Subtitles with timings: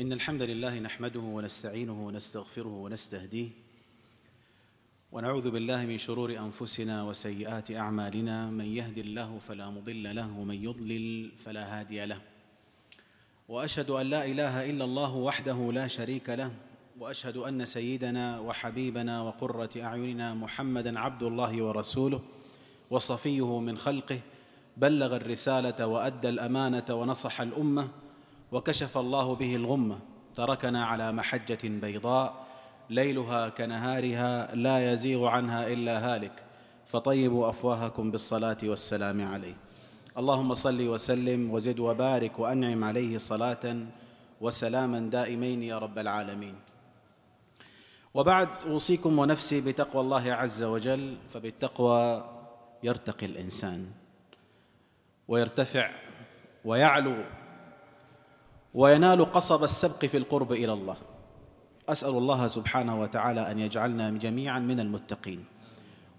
[0.00, 3.48] إن الحمد لله نحمده ونستعينه ونستغفره ونستهديه
[5.12, 8.50] ونعوذ بالله من شرور أنفسنا وسيئات أعمالنا.
[8.50, 12.20] من يهد الله فلا مضل له ومن يضلل فلا هادي له.
[13.48, 16.50] وأشهد أن لا إله إلا الله وحده لا شريك له.
[16.98, 22.20] وأشهد أن سيدنا وحبيبنا وقرة أعيننا محمدا عبد الله ورسوله
[22.90, 24.20] وصفيه من خلقه.
[24.76, 27.88] بلغ الرسالة وأدى الأمانة ونصح الأمة.
[28.52, 29.98] وكشف الله به الغمة
[30.36, 32.46] تركنا على محجة بيضاء
[32.90, 36.44] ليلها كنهارها لا يزيغ عنها إلا هالك
[36.86, 39.56] فطيبوا أفواهكم بالصلاة والسلام عليه.
[40.18, 43.76] اللهم صل وسلم وزد وبارك وأنعم عليه صلاة
[44.40, 46.54] وسلاما دائمين يا رب العالمين.
[48.14, 52.24] وبعد أوصيكم ونفسي بتقوى الله عز وجل فبالتقوى
[52.82, 53.86] يرتقي الإنسان
[55.28, 55.90] ويرتفع
[56.64, 57.14] ويعلو
[58.78, 60.96] وينال قصب السبق في القرب إلى الله.
[61.88, 65.44] أسأل الله سبحانه وتعالى أن يجعلنا جميعا من المتقين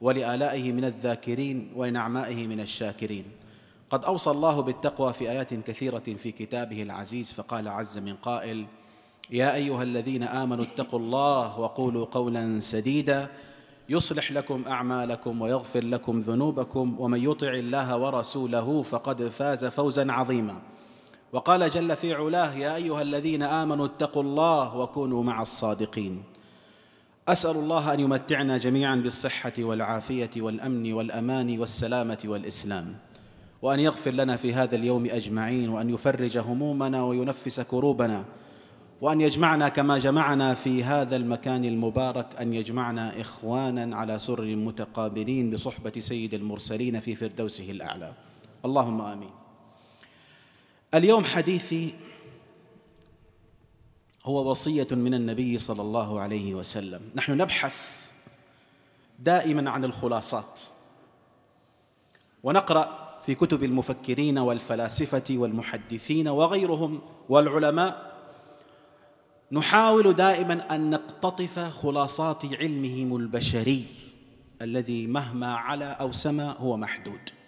[0.02, 3.25] ولآلائه من الذاكرين ولنعمائه من الشاكرين.
[3.89, 8.66] قد أوصى الله بالتقوى في آيات كثيرة في كتابه العزيز فقال عز من قائل
[9.31, 13.28] يا أيها الذين آمنوا اتقوا الله وقولوا قولا سديدا
[13.89, 20.56] يصلح لكم أعمالكم ويغفر لكم ذنوبكم ومن يطع الله ورسوله فقد فاز فوزا عظيما.
[21.33, 26.23] وقال جل في علاه يا أيها الذين آمنوا اتقوا الله وكونوا مع الصادقين.
[27.27, 32.95] أسأل الله أن يمتعنا جميعا بالصحة والعافية والأمن والأمان والسلامة والإسلام
[33.61, 38.25] وأن يغفر لنا في هذا اليوم أجمعين وأن يفرج همومنا وينفس كروبنا
[39.02, 45.94] وأن يجمعنا كما جمعنا في هذا المكان المبارك أن يجمعنا إخوانا على سر متقابلين بصحبة
[46.00, 48.13] سيد المرسلين في فردوسه الأعلى.
[48.66, 49.39] اللهم آمين.
[50.94, 51.94] اليوم حديثي
[54.26, 57.02] هو وصية من النبي صلى الله عليه وسلم.
[57.16, 58.12] نحن نبحث
[59.20, 60.59] دائما عن الخلاصات
[62.44, 68.09] ونقرأ في كتب المفكرين والفلاسفة والمحدثين وغيرهم والعلماء.
[69.52, 73.86] نحاول دائما أن نقتطف خلاصات علمهم البشري
[74.62, 77.38] الذي مهما علا أو سما هو محدود.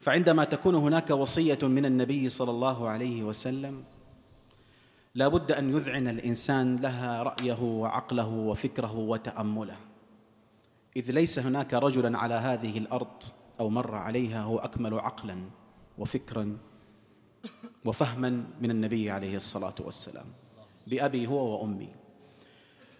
[0.00, 3.84] فعندما تكون هناك وصية من النبي صلى الله عليه وسلم
[5.14, 9.76] لا بد أن يذعن الإنسان لها رأيه وعقله وفكره وتأمله.
[10.96, 13.22] إذ ليس هناك رجلا على هذه الأرض
[13.60, 15.36] أو مر عليها هو أكمل عقلا
[15.98, 16.56] وفكرا
[17.84, 20.26] وفهما من النبي عليه الصلاة والسلام
[20.86, 21.88] بأبي هو وأمي.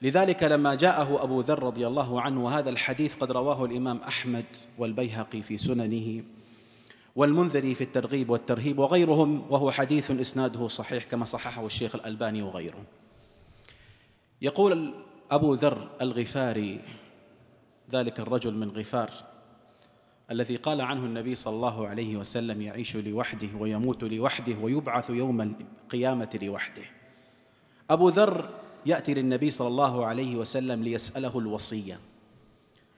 [0.03, 4.45] لذلك لما جاءه أبو ذر رضي الله عنه وهذا الحديث قد رواه الإمام أحمد
[4.79, 6.23] والبيهقي في سننه
[7.17, 12.85] والمنذري في الترغيب والترهيب وغيرهم وهو حديث إسناده صحيح كما صححه الشيخ الألباني وغيره.
[14.43, 14.95] يقول
[15.31, 16.81] أبو ذر الغفاري
[17.93, 19.11] ذلك الرجل من غفار
[20.31, 26.39] الذي قال عنه النبي صلى الله عليه وسلم يعيش لوحده ويموت لوحده ويبعث يوم القيامة
[26.43, 26.83] لوحده.
[27.91, 28.51] أبو ذر
[28.87, 32.01] يأتي للنبي صلى الله عليه وسلم ليسأله الوصية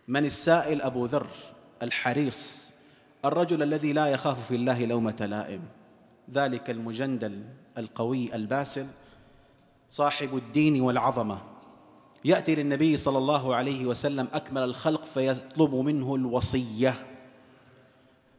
[0.08, 1.26] من السائل أبو ذر
[1.82, 2.68] الحريص
[3.24, 5.60] الرجل الذي لا يخاف في الله لومة لائم.
[6.32, 7.42] ذلك المجندل
[7.78, 8.86] القوي الباسل
[9.90, 11.38] صاحب الدين والعظمة.
[12.24, 16.94] يأتي للنبي صلى الله عليه وسلم أكمل الخلق فيطلب منه الوصية.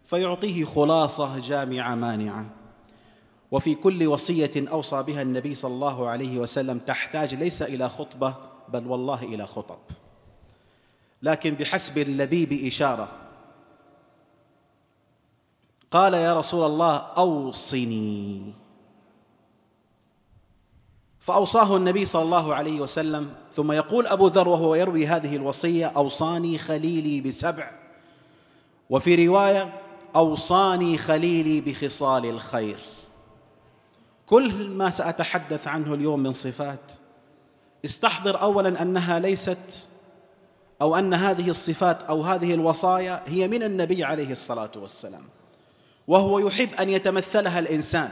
[0.05, 2.45] فيعطيه خلاصة جامعة مانعة.
[3.51, 8.35] وفي كل وصية أوصى بها النبي صلى الله عليه وسلم تحتاج ليس إلى خطبة
[8.69, 9.79] بل والله إلى خطب.
[11.23, 13.28] لكن بحسب اللبيب إشارة.
[15.91, 18.53] قال يا رسول الله أوصني.
[21.19, 26.57] فأوصاه النبي صلى الله عليه وسلم ثم يقول أبو ذر وهو يروي هذه الوصية أوصاني
[26.57, 27.71] خليلي بسبع.
[28.89, 29.81] وفي رواية
[30.15, 32.79] أوصاني خليلي بخصال الخير.
[34.25, 36.91] كل ما سأتحدث عنه اليوم من صفات
[37.85, 39.89] استحضر اولا أنها ليست
[40.81, 45.38] أو أن هذه الصفات أو هذه الوصايا هي من النبي عليه الصلاة والسلام.
[46.09, 48.09] وهو يحب أن يتمثلها الإنسان.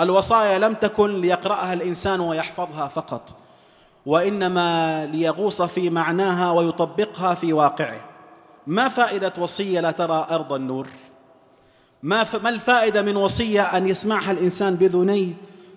[0.00, 3.36] الوصايا لم تكن ليقرأها الإنسان ويحفظها فقط
[4.06, 8.00] وإنما ليغوص في معناها ويطبقها في واقعه.
[8.66, 10.86] ما فائدة وصية لا ترى أرض النور؟
[12.02, 15.32] ما ما الفائدة من وصية أن يسمعها الإنسان بذنيه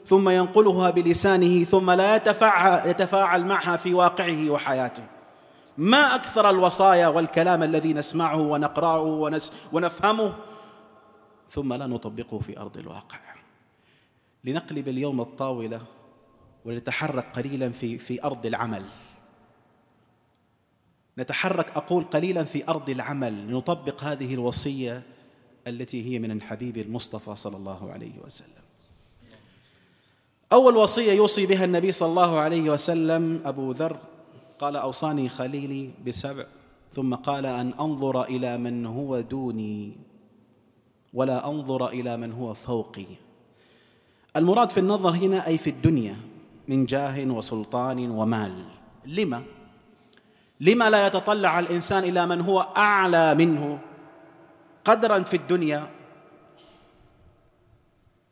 [0.06, 5.04] ثم ينقلها بلسانه ثم لا يتفاعل, يتفاعل معها في واقعه وحياته؟
[5.78, 9.31] ما أكثر الوصايا والكلام الذي نسمعه ونقرأه
[9.74, 10.33] ونفهمه
[11.50, 13.19] ثم لا نطبقه في أرض الواقع.
[14.44, 15.81] لنقلب اليوم الطاولة
[16.65, 18.86] ولنتحرك قليلا في في أرض العمل.
[21.18, 25.03] نتحرك أقول قليلا في أرض العمل لنطبق هذه الوصية
[25.68, 28.65] التي هي من الحبيب المصطفى صلى الله عليه وسلم.
[30.53, 33.97] أول وصية يوصي بها النبي صلى الله عليه وسلم أبو ذر
[34.59, 36.45] قال أوصاني خليلي بسبع
[36.92, 39.97] ثم قال أن أنظر إلى من هو دوني.
[41.16, 43.06] ولا أنظر إلى من هو فوقي.
[44.36, 46.16] المراد في النظر هنا أي في الدنيا
[46.68, 48.66] من جاه وسلطان ومال.
[49.06, 49.44] لما؟
[50.60, 53.80] لما لا يتطلع الإنسان إلى من هو أعلى منه
[54.86, 55.88] قدرا في الدنيا؟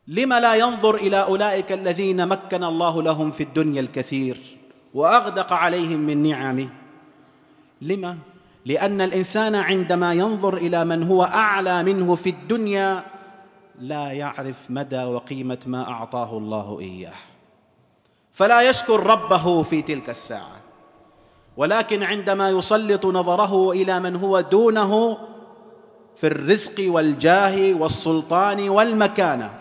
[0.08, 4.38] لما لا ينظر إلى أولئك الذين مكن الله لهم في الدنيا الكثير
[4.94, 6.70] وأغدق عليهم من نعمه؟
[7.82, 8.18] لما؟
[8.66, 13.04] لأن الإنسان عندما ينظر إلى من هو أعلى منه في الدنيا
[13.80, 17.14] لا يعرف مدى وقيمة ما أعطاه الله إياه.
[18.32, 20.62] فلا يشكر ربه في تلك الساعة.
[21.58, 25.18] ولكن عندما يسلط نظره إلى من هو دونه
[26.16, 29.60] في الرزق والجاه والسلطان والمكانه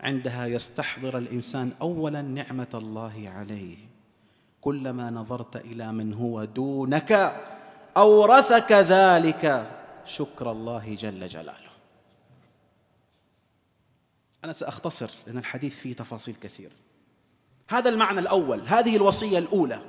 [0.00, 3.76] عندها يستحضر الإنسان اولا نعمة الله عليه.
[4.60, 7.32] كلما نظرت إلى من هو دونك
[8.00, 9.70] أورثك ذلك.
[10.04, 11.70] شكر الله جل جلاله.
[14.44, 16.72] أنا سأختصر لأن الحديث فيه تفاصيل كثيره
[17.68, 19.80] هذا المعنى الأول هذه الوصية الأولى.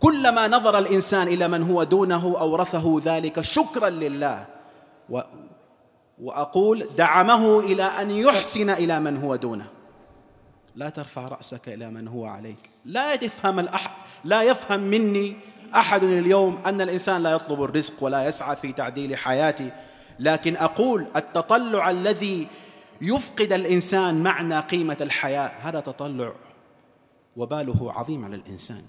[0.00, 4.46] كلما نظر الإنسان إلى من هو دونه أورثه ذلك شكرا لله.
[6.18, 9.66] وأقول دعمه إلى أن يحسن إلى من هو دونه.
[10.74, 12.70] لا ترفع رأسك إلى من هو عليك.
[12.84, 14.06] لا تفهم الأح...
[14.24, 15.36] لا يفهم مني
[15.74, 19.70] أحد اليوم أن الإنسان لا يطلب الرزق ولا يسعى في تعديل حياته
[20.18, 22.48] لكن أقول التطلع الذي
[23.00, 26.32] يفقد الإنسان معنى قيمة الحياة هذا تطلع
[27.36, 28.84] وباله عظيم على الإنسان.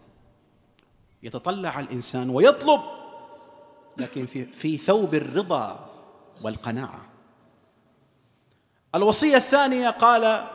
[1.24, 2.81] يتطلع الإنسان ويطلب
[3.98, 5.90] لكن في في ثوب الرضا
[6.42, 7.06] والقناعة.
[8.96, 10.48] الوصية الثانية قال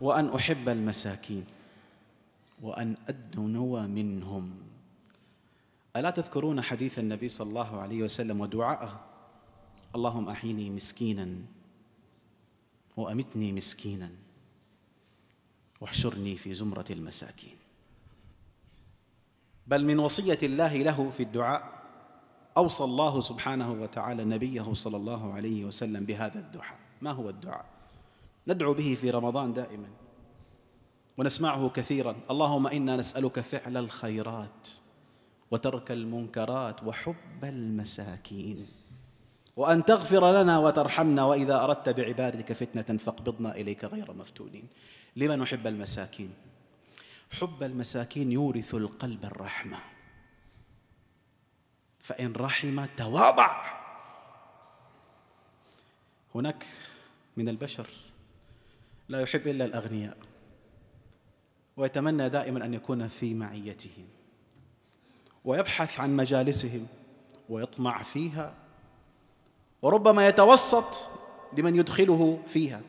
[0.00, 1.46] وأن أحب المساكين
[2.62, 4.67] وأن أدنو منهم.
[5.98, 9.00] ألا تذكرون حديث النبي صلى الله عليه وسلم ودعاءه؟
[9.94, 11.28] اللهم أحيني مسكينا
[12.96, 14.10] وأمتني مسكينا
[15.80, 17.56] واحشرني في زمرة المساكين.
[19.66, 21.82] بل من وصية الله له في الدعاء
[22.56, 26.78] أوصى الله سبحانه وتعالى نبيه صلى الله عليه وسلم بهذا الدعاء.
[27.02, 27.66] ما هو الدعاء؟
[28.48, 29.88] ندعو به في رمضان دائما
[31.16, 32.16] ونسمعه كثيرا.
[32.30, 34.68] اللهم إنا نسألك فعل الخيرات.
[35.50, 38.66] وترك المنكرات وحب المساكين.
[39.56, 44.68] وأن تغفر لنا وترحمنا وإذا أردت بعبادك فتنة فاقبضنا إليك غير مفتونين.
[45.16, 46.34] لما نحب المساكين؟
[47.40, 49.78] حب المساكين يورث القلب الرحمة.
[52.00, 53.78] فإن رحم تواضع.
[56.34, 56.66] هناك
[57.36, 57.88] من البشر
[59.08, 60.16] لا يحب إلا الأغنياء
[61.76, 64.17] ويتمنى دائما أن يكون في معيتهم.
[65.44, 66.86] ويبحث عن مجالسهم
[67.48, 68.54] ويطمع فيها
[69.82, 71.10] وربما يتوسط
[71.58, 72.80] لمن يدخله فيها.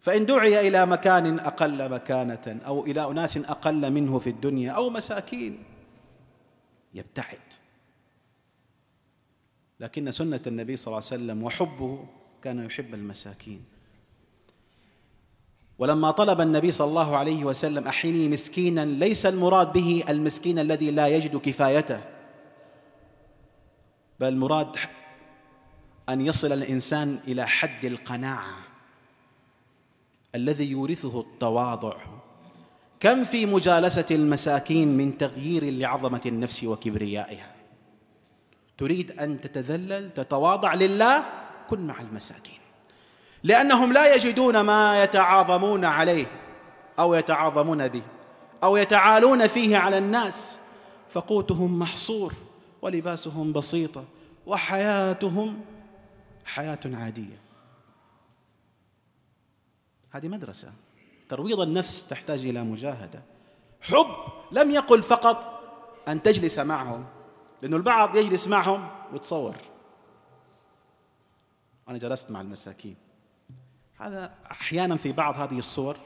[0.00, 5.64] فإن دعي إلى مكان أقل مكانة أو إلى أناس أقل منه في الدنيا أو مساكين
[6.94, 7.38] يبتعد.
[9.80, 12.06] لكن سنة النبي صلى الله عليه وسلم وحبه
[12.42, 13.64] كان يحب المساكين.
[15.80, 21.08] ولما طلب النبي صلى الله عليه وسلم أحيني مسكينا ليس المراد به المسكين الذي لا
[21.08, 22.00] يجد كفايته
[24.20, 24.76] بل المراد
[26.08, 28.54] أن يصل الإنسان إلى حد القناعة
[30.34, 31.96] الذي يورثه التواضع.
[33.00, 37.52] كم في مجالسة المساكين من تغيير لعظمة النفس وكبريائها؟
[38.78, 41.24] تريد أن تتذلل تتواضع لله
[41.68, 42.59] كن مع المساكين.
[43.42, 46.26] لأنهم لا يجدون ما يتعاظمون عليه
[46.98, 48.02] أو يتعاظمون به
[48.62, 50.60] أو يتعالون فيه على الناس.
[51.08, 52.34] فقوتهم محصور
[52.82, 54.04] ولباسهم بسيطة
[54.46, 55.60] وحياتهم
[56.44, 57.40] حياة عادية.
[60.10, 60.72] هذه مدرسة.
[61.28, 63.22] ترويض النفس تحتاج إلى مجاهدة.
[63.80, 64.06] حب
[64.52, 65.62] لم يقل فقط
[66.08, 67.06] أن تجلس معهم
[67.62, 69.56] لأنه البعض يجلس معهم ويتصور
[71.88, 72.96] أنا جلست مع المساكين.
[74.00, 75.96] هذا أحيانا في بعض هذه الصور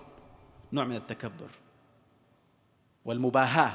[0.72, 1.50] نوع من التكبر
[3.04, 3.72] والمباهاة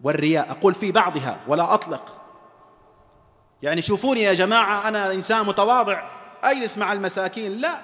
[0.00, 0.50] والرياء.
[0.50, 2.20] أقول في بعضها ولا أطلق.
[3.62, 6.10] يعني شوفوني يا جماعة أنا إنسان متواضع
[6.42, 7.56] أجلس مع المساكين.
[7.56, 7.80] لا.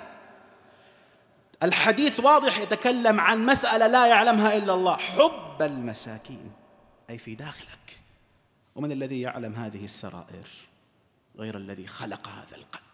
[1.62, 4.96] الحديث واضح يتكلم عن مسألة لا يعلمها إلا الله.
[4.96, 6.52] حب المساكين
[7.10, 8.00] أي في داخلك.
[8.74, 10.48] ومن الذي يعلم هذه السرائر؟
[11.38, 12.89] غير الذي خلق هذا القلب.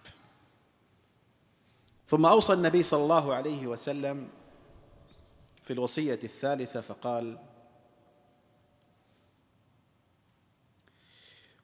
[2.06, 4.28] ثم أوصى النبي صلى الله عليه وسلم
[5.62, 7.38] في الوصية الثالثة فقال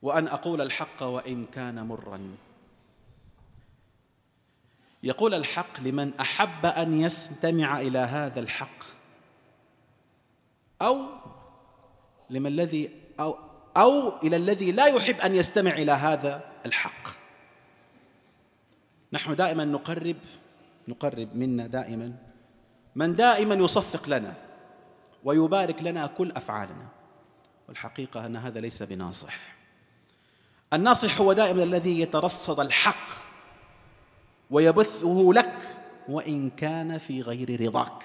[0.02, 2.36] وأن أقول الحق وإن كان مرًا.
[5.02, 8.84] يقول الحق لمن أحب أن يستمع إلى هذا الحق
[10.82, 11.06] أو
[12.30, 13.38] لمن الذي أو
[13.76, 17.21] أو إلى الذي لا يحب أن يستمع إلى هذا الحق.
[19.12, 20.16] نحن دائما نقرب
[20.88, 22.12] نقرب منا دائما
[22.96, 24.34] من دائما يصفق لنا
[25.24, 26.86] ويبارك لنا كل أفعالنا.
[27.68, 29.38] والحقيقة أن هذا ليس بناصح.
[30.72, 33.10] الناصح هو دائما الذي يترصد الحق
[34.50, 35.58] ويبثه لك
[36.08, 38.04] وإن كان في غير رضاك.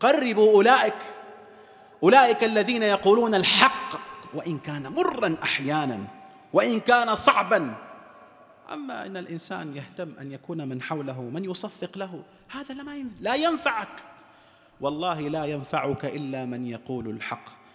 [0.00, 1.02] قربوا أولئك
[2.02, 4.00] أولئك الذين يقولون الحق
[4.34, 6.04] وإن كان مرا أحيانا
[6.52, 7.74] وإن كان صعبا
[8.72, 12.74] أما إن الإنسان يهتم أن يكون من حوله من يصفق له هذا
[13.20, 14.04] لا ينفعك.
[14.80, 17.66] والله لا ينفعك إلا من يقول الحق.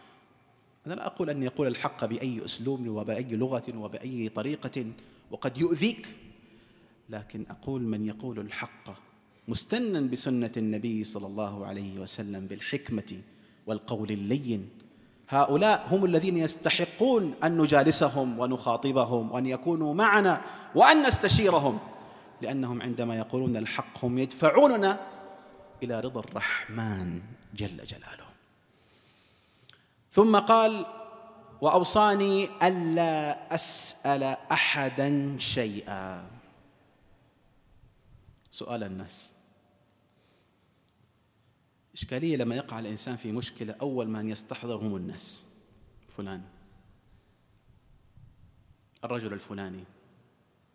[0.88, 4.86] أنا لا أقول أن يقول الحق بأي أسلوب وبأي لغة وبأي طريقة
[5.32, 6.08] وقد يؤذيك
[7.10, 8.90] لكن أقول من يقول الحق
[9.48, 13.22] مستنا بسنة النبي صلى الله عليه وسلم بالحكمة
[13.68, 14.70] والقول اللين.
[15.32, 20.42] هؤلاء هم الذين يستحقون أن نجالسهم ونخاطبهم وأن يكونوا معنا
[20.76, 21.80] وأن نستشيرهم
[22.42, 25.00] لأنهم عندما يقولون الحق هم يدفعوننا
[25.84, 27.22] إلى رضا الرحمن
[27.54, 28.28] جل جلاله.
[30.12, 30.86] ثم قال
[31.62, 36.28] وأوصاني ألا أسأل احدا شيئا.
[38.52, 39.34] سؤال الناس.
[41.94, 45.46] إشكالية لما يقع الإنسان في مشكلة أول من يستحضر هم الناس.
[46.10, 46.44] فلان.
[49.04, 49.84] الرجل الفلاني.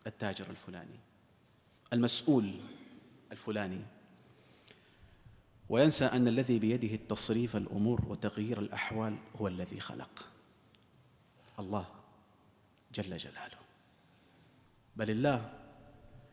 [0.06, 0.98] التاجر الفلاني.
[1.92, 2.54] المسؤول
[3.32, 3.80] الفلاني.
[5.68, 10.28] وينسى أن الذي بيده التصريف الأمور وتغيير الأحوال هو الذي خلق.
[11.58, 11.86] الله
[12.94, 13.58] جل جلاله.
[14.96, 15.52] بل الله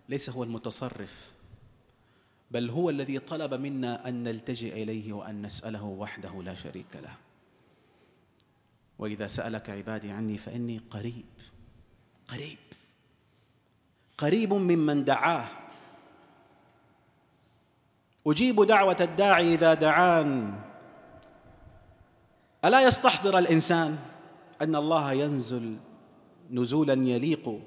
[0.10, 1.33] ليس هو المتصرف.
[2.54, 7.16] بل هو الذي طلب منا أن نلتجئ إليه وأن نسأله وحده لا شريك له.
[9.00, 11.26] وإذا سألك عبادي عني فإني قريب
[12.28, 12.58] قريب
[14.18, 15.46] قريب ممن دعاه.
[18.28, 20.60] أجيب دعوة الداعي إذا دعان.
[22.66, 23.98] ألا يستحضر الإنسان
[24.62, 25.78] أن الله ينزل
[26.52, 27.60] نزولا يليق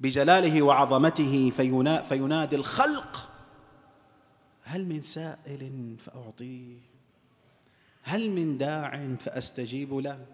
[0.00, 1.50] بجلاله وعظمته
[2.02, 3.35] فينادي الخلق
[4.66, 6.76] هل من سائل فأعطيه؟
[8.02, 10.26] هل من داع فأستجيب له؟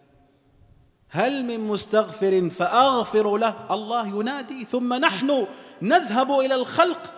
[1.09, 5.47] هل من مستغفر فأغفر له؟ الله ينادي ثم نحن
[5.83, 7.15] نذهب إلى الخلق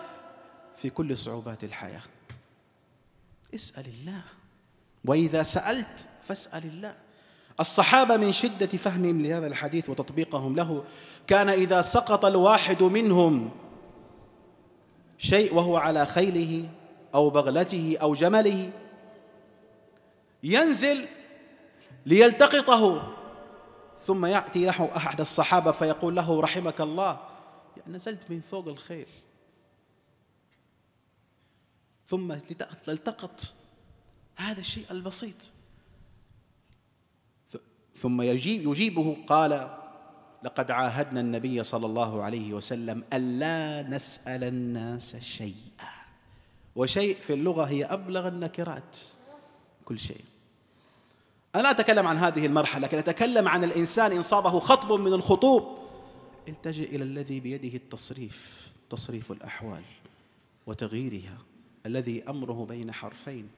[0.77, 2.01] في كل صعوبات الحياة.
[3.55, 4.23] اسأل الله.
[5.05, 6.95] وإذا سألت فاسأل الله.
[7.59, 10.83] الصحابة من شدة فهمهم لهذا الحديث وتطبيقهم له
[11.27, 13.51] كان إذا سقط الواحد منهم
[15.17, 16.69] شيء وهو على خيله
[17.15, 18.71] أو بغلته أو جمله
[20.43, 21.07] ينزل
[22.05, 23.13] ليلتقطه
[23.97, 27.19] ثم يأتي له أحد الصحابة فيقول له رحمك الله
[27.77, 29.07] يعني نزلت من فوق الخيل.
[32.07, 33.53] ثم لتلتقط
[34.35, 35.51] هذا الشيء البسيط.
[37.95, 39.77] ثم يجيب يجيبه قال
[40.43, 46.04] لقد عاهدنا النبي صلى الله عليه وسلم ألا نسأل الناس شيئا.
[46.75, 48.97] وشيء في اللغة هي أبلغ النكرات
[49.85, 50.25] كل شيء.
[51.55, 55.77] أنا أتكلم عن هذه المرحلة لكن أتكلم عن الإنسان إن صابه خطب من الخطوب.
[56.47, 59.83] التجئ إلى الذي بيده التصريف تصريف الأحوال
[60.67, 61.37] وتغييرها
[61.85, 63.49] الذي أمره بين حرفين.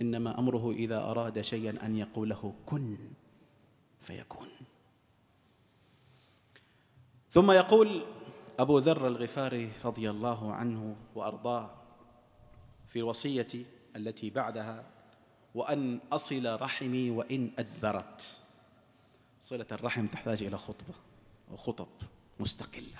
[0.00, 2.96] إنما أمره إذا أراد شيئا أن يقول له كن
[4.00, 4.48] فيكون.
[7.30, 8.04] ثم يقول
[8.58, 11.77] أبو ذر الغفاري رضي الله عنه وأرضاه
[12.88, 13.48] في الوصية
[13.96, 14.84] التي بعدها
[15.54, 18.40] وأن أصل رحمي وإن أدبرت.
[19.40, 20.94] صلة الرحم تحتاج إلى خطبة
[21.52, 21.88] وخطب
[22.40, 22.98] مستقلة.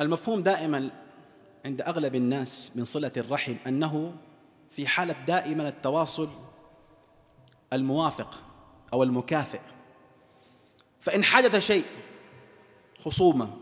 [0.00, 0.90] المفهوم دائما
[1.64, 4.14] عند أغلب الناس من صلة الرحم أنه
[4.70, 6.28] في حالة دائما التواصل
[7.72, 8.42] الموافق
[8.92, 9.60] أو المكافئ.
[11.00, 11.84] فإن حدث شيء
[12.98, 13.56] خصومة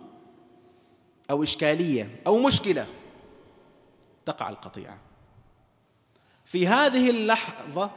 [1.30, 2.86] أو إشكالية أو مشكلة
[4.26, 4.98] تقع القطيعة.
[6.44, 7.90] في هذه اللحظة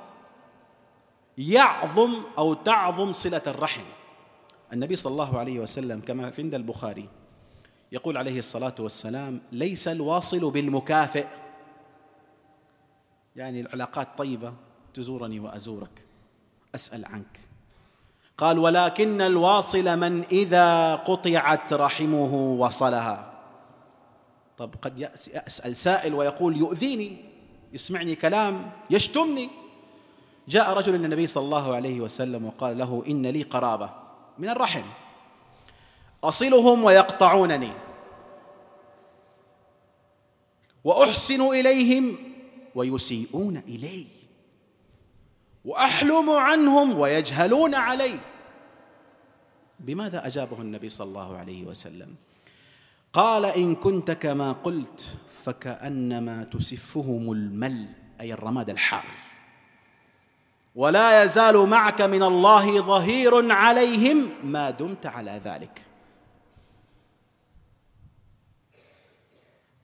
[1.38, 3.84] يعظم أو تعظم صلة الرحم.
[4.74, 7.10] النبي صلى الله عليه وسلم كما في عند البخاري
[7.92, 11.28] يقول عليه الصلاة والسلام ليس الواصل بالمكافئ.
[13.36, 14.54] يعني العلاقات طيبة
[14.94, 16.06] تزورني وأزورك
[16.76, 17.40] أسأل عنك.
[18.38, 23.35] قال ولكن الواصل من إذا قطعت رحمه وصلها.
[24.58, 27.18] طب قد يسأل سائل ويقول يؤذيني
[27.74, 29.50] يسمعني كلام يشتمني.
[30.48, 33.90] جاء رجل النبي صلى الله عليه وسلم وقال له إن لي قرابة
[34.38, 34.84] من الرحم
[36.24, 37.72] أصلهم ويقطعونني.
[40.84, 42.18] وأحسن إليهم
[42.76, 44.08] ويسيئون إلي.
[45.66, 48.20] وأحلم عنهم ويجهلون علي.
[49.80, 52.16] بماذا أجابه النبي صلى الله عليه وسلم؟
[53.16, 55.10] قال إن كنت كما قلت
[55.44, 57.88] فكأنما تسفهم المل
[58.22, 59.06] أي الرماد الحار.
[60.76, 65.82] ولا يزال معك من الله ظهير عليهم ما دمت على ذلك.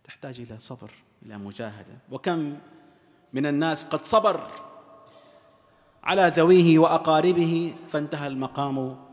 [0.03, 0.91] تحتاج إلى صبر
[1.25, 1.97] إلى مجاهدة.
[2.11, 2.57] وكم
[3.33, 4.51] من الناس قد صبر
[6.03, 9.05] على ذويه وأقاربه فانتهى المقام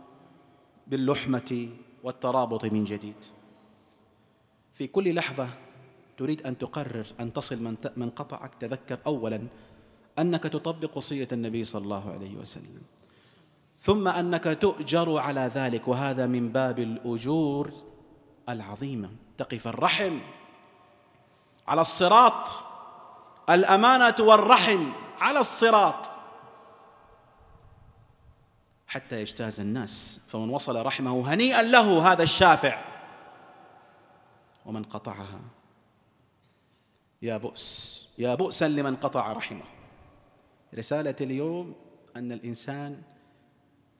[0.87, 1.69] باللحمة
[2.03, 3.38] والترابط من جديد.
[4.79, 5.49] في كل لحظة
[6.17, 9.43] تريد أن تقرر أن تصل من قطعك تذكر اولا
[10.19, 12.83] أنك تطبق وصية النبي صلى الله عليه وسلم.
[13.81, 17.73] ثم أنك تؤجر على ذلك وهذا من باب الأجور
[18.49, 19.11] العظيمة.
[19.39, 20.19] تقف الرحم
[21.69, 22.49] على الصراط.
[23.51, 26.11] الأمانة والرحم على الصراط.
[28.87, 32.98] حتى يجتاز الناس فمن وصل رحمه هنيئا له هذا الشافع.
[34.69, 35.41] ومن قطعها.
[37.23, 39.65] يا بؤس يا بؤسا لمن قطع رحمه.
[40.75, 41.75] رسالة اليوم
[42.17, 43.03] أن الإنسان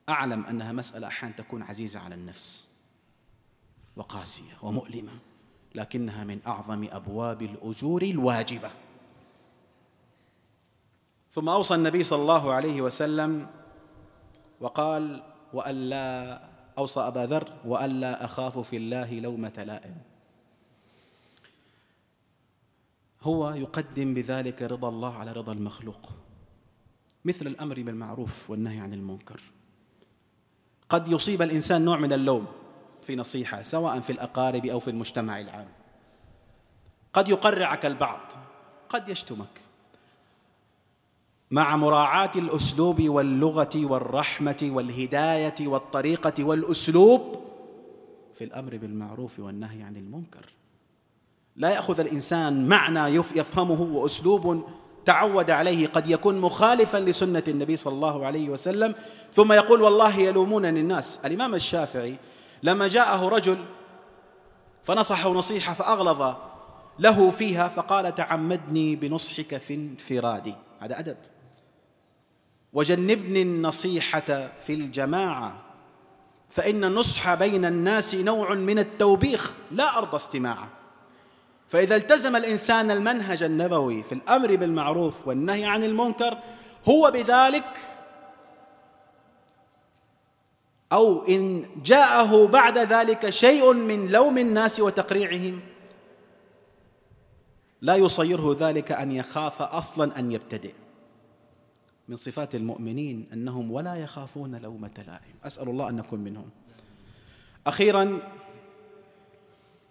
[0.09, 2.67] أعلم أنها مسألة أحيانا تكون عزيزة على النفس
[3.95, 5.11] وقاسية ومؤلمة
[5.75, 8.71] لكنها من أعظم أبواب الأجور الواجبة.
[11.31, 13.47] ثم أوصى النبي صلى الله عليه وسلم
[14.59, 16.41] وقال وألا
[16.77, 20.08] أوصى أبا ذر وألا أخاف في الله لومة لائم.
[23.21, 26.09] هو يقدم بذلك رضا الله على رضا المخلوق
[27.25, 29.41] مثل الأمر بالمعروف والنهي عن المنكر.
[30.89, 32.47] قد يصيب الإنسان نوع من اللوم
[33.01, 35.67] في نصيحة سواء في الأقارب أو في المجتمع العام.
[37.13, 38.31] قد يقرعك البعض
[38.89, 39.61] قد يشتمك.
[41.51, 47.39] مع مراعاة الأسلوب واللغة والرحمة والهداية والطريقة والأسلوب
[48.33, 50.58] في الأمر بالمعروف والنهي عن المنكر.
[51.59, 54.63] لا يأخذ الإنسان معنى يفهمه وأسلوب
[55.05, 58.95] تعود عليه قد يكون مخالفا لسنة النبي صلى الله عليه وسلم.
[59.33, 61.19] ثم يقول والله يلومونني الناس.
[61.25, 62.15] الإمام الشافعي
[62.63, 63.65] لما جاءه رجل
[64.83, 66.35] فنصحه نصيحة فأغلظ
[66.99, 71.17] له فيها فقال تعمدني بنصحك في انفرادي هذا أدب.
[72.73, 75.61] وجنبني النصيحة في الجماعة
[76.49, 80.78] فإن النصح بين الناس نوع من التوبيخ لا ارضى استماعه
[81.69, 86.37] فإذا التزم الإنسان المنهج النبوي في الأمر بالمعروف والنهي عن المنكر
[86.89, 87.77] هو بذلك
[90.91, 95.61] أو إن جاءه بعد ذلك شيء من لوم الناس وتقريعهم
[97.81, 100.73] لا يصيره ذلك أن يخاف أصلا أن يبتدئ.
[102.07, 105.35] من صفات المؤمنين أنهم ولا يخافون لومة لائم.
[105.43, 106.49] أسأل الله أن نكون منهم.
[107.67, 108.19] أخيرا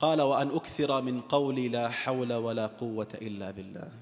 [0.01, 3.93] قال وأن أكثر من قولي لا حول ولا قوة إلا بالله.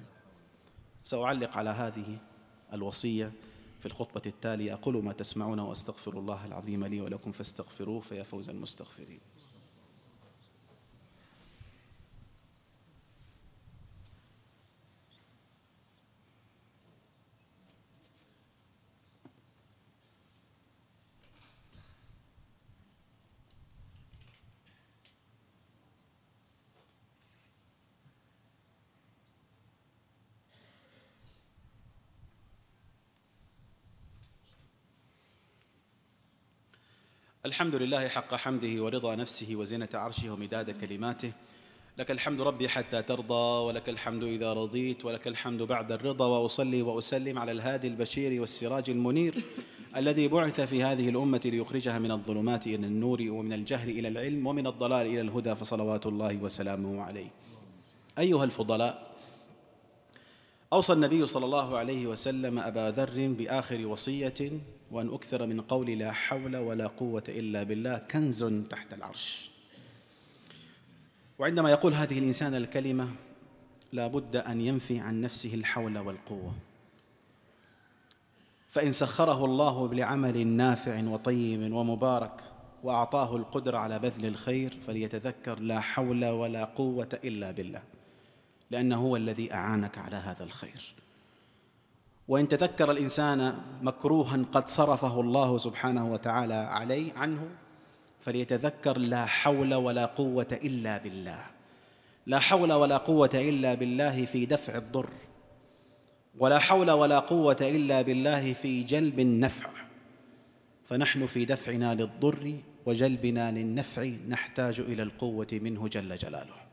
[1.04, 2.18] سأعلق على هذه
[2.72, 3.32] الوصية
[3.80, 4.72] في الخطبة التالية.
[4.72, 9.20] أقول ما تسمعون وأستغفر الله العظيم لي ولكم فاستغفروه فيا فوز المستغفرين.
[37.56, 41.32] الحمد لله حق حمده ورضا نفسه وزنة عرشه ومداد كلماته.
[41.98, 47.38] لك الحمد ربي حتى ترضى ولك الحمد إذا رضيت ولك الحمد بعد الرضا وأصلي وأسلم
[47.38, 49.34] على الهادي البشير والسراج المنير
[50.00, 54.66] الذي بعث في هذه الأمة ليخرجها من الظلمات إلى النور ومن الجهل إلى العلم ومن
[54.66, 57.30] الضلال إلى الهدى فصلوات الله وسلامه عليه.
[58.18, 59.05] أيها الفضلاء
[60.72, 64.50] أوصى النبي صلى الله عليه وسلم أبا ذر بآخر وصية
[64.90, 69.50] وأن أكثر من قول لا حول ولا قوة إلا بالله كنز تحت العرش.
[71.38, 73.08] وعندما يقول هذه الإنسان الكلمة
[73.92, 76.54] لا بد أن ينفي عن نفسه الحول والقوة.
[78.68, 82.40] فإن سخره الله لعمل نافع وطيب ومبارك
[82.82, 87.82] وأعطاه القدرة على بذل الخير فليتذكر لا حول ولا قوة إلا بالله.
[88.70, 90.92] لأنه هو الذي أعانك على هذا الخير.
[92.28, 97.48] وإن تذكر الإنسان مكروها قد صرفه الله سبحانه وتعالى عليه عنه
[98.20, 101.44] فليتذكر لا حول ولا قوة إلا بالله.
[102.26, 105.10] لا حول ولا قوة إلا بالله في دفع الضر
[106.38, 109.70] ولا حول ولا قوة إلا بالله في جلب النفع.
[110.84, 116.65] فنحن في دفعنا للضر وجلبنا للنفع نحتاج إلى القوة منه جل جلاله.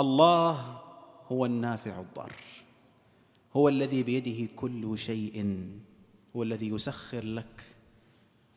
[0.00, 0.80] الله
[1.32, 2.32] هو النافع الضار
[3.56, 5.66] هو الذي بيده كل شيء
[6.36, 7.62] هو الذي يسخر لك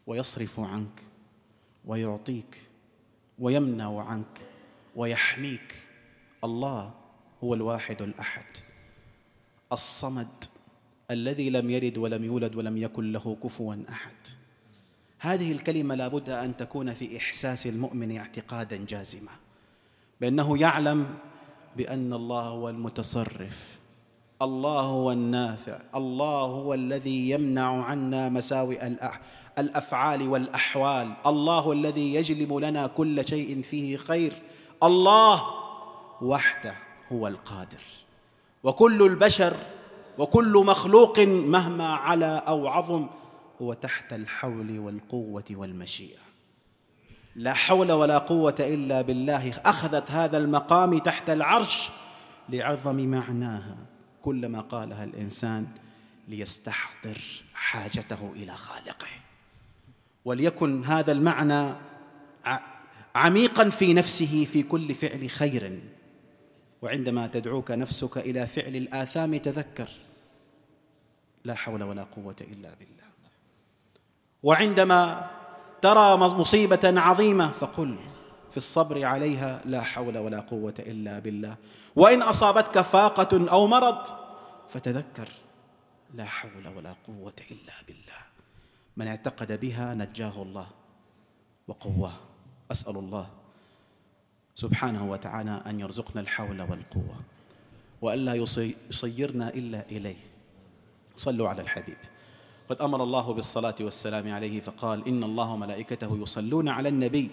[0.08, 1.04] ويصرف عنك
[1.86, 2.62] ويعطيك
[3.40, 4.42] ويمنع عنك
[4.96, 5.76] ويحميك.
[6.44, 6.94] الله
[7.44, 8.46] هو الواحد الأحد
[9.72, 10.44] الصمد
[11.12, 14.16] الذي لم يلد ولم يولد ولم يكن له كفوا أحد.
[15.20, 19.32] هذه الكلمة لا بد أن تكون في إحساس المؤمن اعتقادا جازما
[20.22, 21.18] بأنه يعلم
[21.78, 23.80] بأن الله هو المتصرف.
[24.42, 25.80] الله هو النافع.
[25.96, 28.88] الله هو الذي يمنع عنا مساوئ
[29.58, 31.14] الأفعال والأحوال.
[31.26, 34.34] الله الذي يجلب لنا كل شيء فيه خير.
[34.84, 35.44] الله
[36.22, 36.76] وحده
[37.12, 37.84] هو القادر.
[38.64, 39.54] وكل البشر
[40.18, 43.08] وكل مخلوق مهما علا أو عظم
[43.62, 46.23] هو تحت الحول والقوة والمشيئة.
[47.36, 49.54] لا حول ولا قوة إلا بالله.
[49.66, 51.92] أخذت هذا المقام تحت العرش
[52.50, 53.78] لعظم معناها.
[54.22, 55.68] كلما قالها الإنسان
[56.28, 57.18] ليستحضر
[57.54, 59.08] حاجته إلى خالقه.
[60.26, 61.76] وليكن هذا المعنى
[63.16, 65.80] عميقا في نفسه في كل فعل خير.
[66.82, 69.90] وعندما تدعوك نفسك إلى فعل الآثام تذكر.
[71.44, 73.04] لا حول ولا قوة إلا بالله.
[74.44, 75.32] وعندما
[75.84, 77.52] ترى مصيبة عظيمة.
[77.52, 77.96] فقل
[78.52, 81.56] في الصبر عليها لا حول ولا قوة إلا بالله.
[81.96, 84.08] وإن أصابتك فاقة أو مرض
[84.70, 85.28] فتذكر
[86.14, 88.22] لا حول ولا قوة إلا بالله.
[88.98, 90.68] من اعتقد بها نجاه الله
[91.68, 92.18] وقواه.
[92.72, 93.30] أسأل الله
[94.56, 97.16] سبحانه وتعالى أن يرزقنا الحول والقوة
[98.02, 98.34] والا
[98.90, 100.24] يصيرنا إلا إليه.
[101.16, 101.98] صلوا على الحبيب.
[102.74, 107.30] قد أمر الله بالصلاه والسلام عليه فقال ان الله وملائكته يصلون على النبي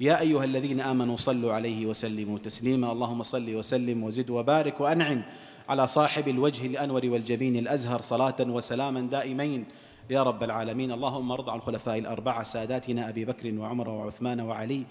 [0.00, 5.22] يا ايها الذين امنوا صلوا عليه وسلموا تسليما اللهم صل وسلم وزد وبارك وانعم
[5.68, 9.64] على صاحب الوجه الانور والجبين الازهر صلاه وسلاما دائمين
[10.10, 14.84] يا رب العالمين اللهم ارض عن الخلفاء الاربعه ساداتنا ابي بكر وعمر وعثمان وعلي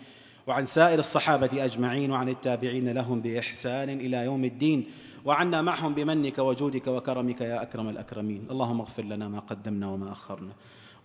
[0.48, 4.86] وعن سائر الصحابه اجمعين وعن التابعين لهم باحسان إلى يوم الدين
[5.28, 8.48] وعنا معهم بمنك وجودك وكرمك يا أكرم الأكرمين.
[8.52, 10.54] اللهم اغفر لنا ما قدمنا وما أخرنا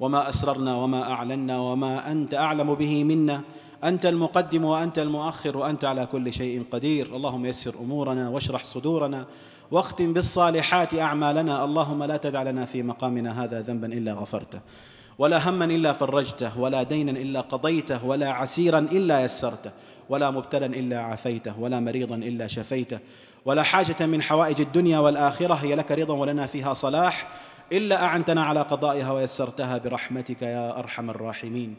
[0.01, 3.41] وما أسررنا وما أعلنا وما أنت أعلم به منا.
[3.85, 7.17] أنت المقدم وأنت المؤخر وأنت على كل شيء قدير.
[7.17, 9.27] اللهم يسر أمورنا واشرح صدورنا
[9.71, 11.65] واختم بالصالحات أعمالنا.
[11.65, 14.61] اللهم لا تدع لنا في مقامنا هذا ذنبا إلا غفرته
[15.19, 19.71] ولا هما إلا فرجته ولا دينا إلا قضيته ولا عسيرا إلا يسرته
[20.09, 22.99] ولا مبتلا إلا عافيته ولا مريضا إلا شفيته
[23.45, 27.29] ولا حاجة من حوائج الدنيا والآخرة هي لك رضا ولنا فيها صلاح
[27.73, 31.77] إلا أعنتنا على قضائها ويسرتها برحمتك يا أرحم الراحمين.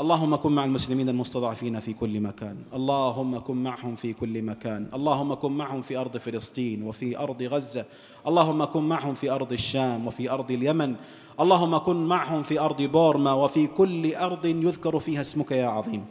[0.00, 2.56] اللهم كن مع المسلمين المستضعفين في كل مكان.
[2.74, 4.88] اللهم كن معهم في كل مكان.
[4.94, 7.84] اللهم كن معهم في أرض فلسطين وفي أرض غزة.
[8.26, 10.94] اللهم كن معهم في أرض الشام وفي أرض اليمن.
[11.40, 16.04] اللهم كن معهم في أرض بورما وفي كل أرض يذكر فيها اسمك يا عظيم.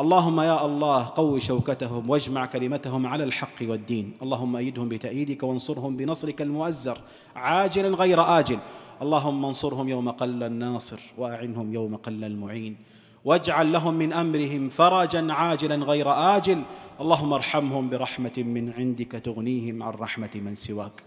[0.00, 4.12] اللهم يا الله قو شوكتهم واجمع كلمتهم على الحق والدين.
[4.22, 6.98] اللهم أيدهم بتأييدك وانصرهم بنصرك المؤزر.
[7.36, 8.58] عاجلا غير آجل.
[9.02, 12.76] اللهم انصرهم يوم قل الناصر وأعنهم يوم قل المعين.
[13.24, 16.62] واجعل لهم من أمرهم فرجا عاجلا غير آجل.
[17.00, 21.02] اللهم ارحمهم برحمة من عندك تغنيهم عن رحمة من سواك.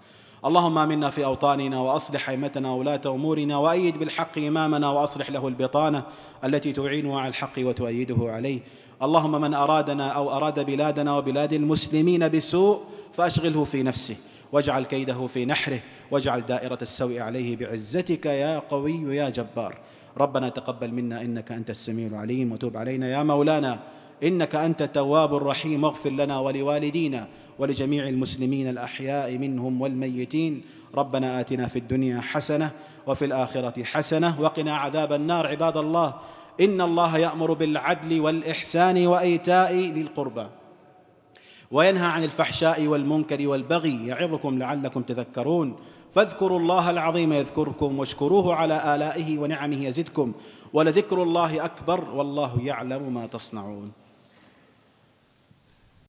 [0.45, 6.03] اللهم آمنا في أوطاننا وأصلح أئمتنا وولاة أمورنا وأيد بالحق إمامنا وأصلح له البطانة
[6.43, 8.59] التي تعينه على الحق وتؤيده عليه.
[9.03, 12.81] اللهم من أرادنا أو أراد بلادنا وبلاد المسلمين بسوء
[13.13, 14.15] فأشغله في نفسه
[14.51, 15.79] واجعل كيده في نحره
[16.11, 19.77] واجعل دائرة السوء عليه بعزتك يا قوي يا جبار.
[20.17, 23.79] ربنا تقبل منا إنك أنت السميع العليم وتوب علينا يا مولانا
[24.23, 27.27] إنك أنت التواب الرحيم واغفر لنا ولوالدينا
[27.59, 30.61] ولجميع المسلمين الأحياء منهم والميتين.
[30.95, 32.71] ربنا آتنا في الدنيا حسنة
[33.07, 36.13] وفي الآخرة حسنة وقنا عذاب النار عباد الله.
[36.61, 40.47] إن الله يأمر بالعدل والإحسان وإيتاء ذي القربى
[41.71, 45.75] وينهى عن الفحشاء والمنكر والبغي يعظكم لعلكم تذكرون.
[46.13, 50.33] فاذكروا الله العظيم يذكركم واشكروه على آلائه ونعمه يزدكم.
[50.73, 53.91] ولذكر الله أكبر والله يعلم ما تصنعون.